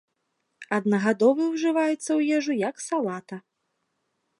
Аднагадовы 0.77 1.43
ўжываецца 1.53 2.01
ў 2.19 2.41
ежу 2.41 2.53
як 2.69 2.75
салата. 2.89 3.35